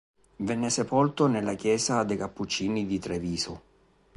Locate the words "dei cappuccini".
2.03-2.87